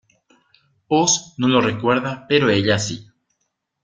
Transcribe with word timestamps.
Oz 0.87 1.35
no 1.37 1.47
lo 1.47 1.61
recuerda 1.61 2.25
pero 2.27 2.49
ella 2.49 2.79
sí. 2.79 3.07